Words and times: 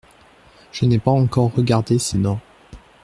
Je 0.71 0.85
n’ai 0.87 0.97
pas 0.97 1.11
encore 1.11 1.53
regardé 1.53 1.99
ses 1.99 2.17
dents… 2.17 2.39